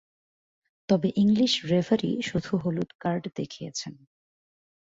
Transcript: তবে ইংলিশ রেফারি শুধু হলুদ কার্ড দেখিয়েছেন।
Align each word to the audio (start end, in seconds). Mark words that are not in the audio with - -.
তবে 0.89 1.07
ইংলিশ 1.15 1.53
রেফারি 1.65 2.11
শুধু 2.21 2.51
হলুদ 2.57 2.89
কার্ড 2.99 3.23
দেখিয়েছেন। 3.35 3.93